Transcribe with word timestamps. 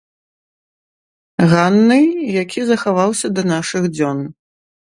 Ганны, 1.51 1.99
які 2.41 2.61
захаваўся 2.71 3.27
да 3.37 3.41
нашых 3.55 3.83
дзён. 3.99 4.19